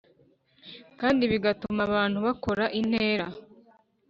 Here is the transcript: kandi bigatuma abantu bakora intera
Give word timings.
kandi 0.99 1.23
bigatuma 1.31 1.79
abantu 1.87 2.17
bakora 2.25 2.65
intera 2.79 3.27